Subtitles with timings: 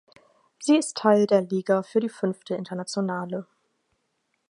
[0.57, 3.45] Sie ist Teil der Liga für die Fünfte Internationale.